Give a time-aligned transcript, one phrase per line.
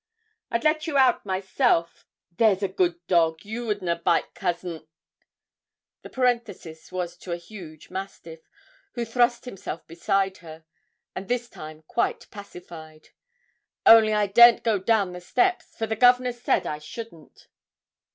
[0.49, 4.87] 'I'd a let you out myself there's a good dog, you would na' bite Cousin'
[6.01, 8.39] (the parenthesis was to a huge mastiff,
[8.93, 10.65] who thrust himself beside her,
[11.13, 13.09] by this time quite pacified)
[13.85, 17.47] 'only I daren't go down the steps, for the governor said I shouldn't.'